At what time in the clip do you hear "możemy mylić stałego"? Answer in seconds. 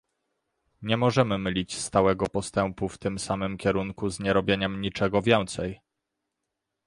0.97-2.25